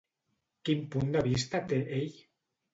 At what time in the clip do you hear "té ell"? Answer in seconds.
1.69-2.21